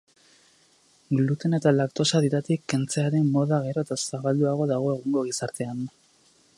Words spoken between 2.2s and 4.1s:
dietatik kentzearen moda gero eta